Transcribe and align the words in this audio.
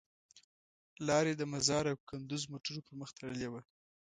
لار 1.07 1.25
یې 1.29 1.35
د 1.37 1.43
مزار 1.53 1.83
او 1.91 1.97
کندوز 2.09 2.43
موټرو 2.51 2.85
پر 2.85 2.93
مخ 2.99 3.09
تړلې 3.17 3.47
وه. 3.51 3.61